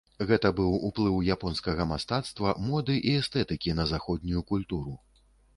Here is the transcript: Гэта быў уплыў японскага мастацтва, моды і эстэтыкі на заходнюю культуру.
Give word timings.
Гэта 0.29 0.49
быў 0.59 0.71
уплыў 0.87 1.19
японскага 1.35 1.87
мастацтва, 1.91 2.55
моды 2.71 2.97
і 3.13 3.15
эстэтыкі 3.21 3.77
на 3.81 3.89
заходнюю 3.93 4.41
культуру. 4.55 4.99